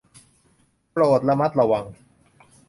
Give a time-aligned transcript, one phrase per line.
[0.91, 1.85] โปรดระมัดระวัง